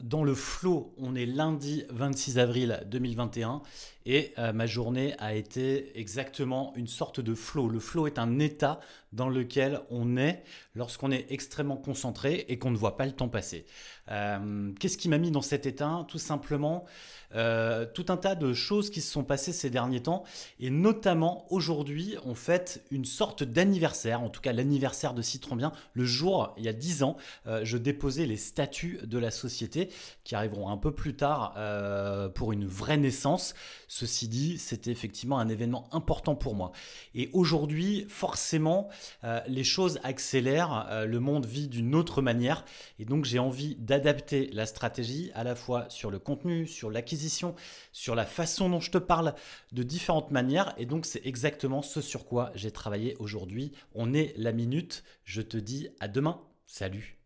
[0.00, 0.94] dans le flow.
[0.98, 3.62] On est lundi 26 avril 2021
[4.04, 7.68] et euh, ma journée a été exactement une sorte de flow.
[7.68, 8.78] Le flow est un état
[9.12, 10.44] dans lequel on est
[10.74, 13.66] lorsqu'on est extrêmement concentré et qu'on ne voit pas le temps passer.
[14.10, 16.04] Euh, qu'est-ce qui m'a mis dans cet état?
[16.06, 16.84] Tout simplement,
[17.34, 20.22] euh, tout un tas de choses qui se sont passées ces derniers temps
[20.60, 25.72] et notamment aujourd'hui, on fête une sorte d'anniversaire, en tout cas l'anniversaire de Citron Bien.
[25.94, 27.16] Le jour, il y a 10 ans,
[27.62, 29.55] je déposais les statuts de la société
[30.24, 31.54] qui arriveront un peu plus tard
[32.34, 33.54] pour une vraie naissance.
[33.88, 36.72] Ceci dit, c'était effectivement un événement important pour moi.
[37.14, 38.88] Et aujourd'hui, forcément,
[39.24, 42.64] euh, les choses accélèrent, euh, le monde vit d'une autre manière,
[42.98, 47.54] et donc j'ai envie d'adapter la stratégie à la fois sur le contenu, sur l'acquisition,
[47.92, 49.34] sur la façon dont je te parle,
[49.72, 53.72] de différentes manières, et donc c'est exactement ce sur quoi j'ai travaillé aujourd'hui.
[53.94, 57.16] On est la minute, je te dis à demain, salut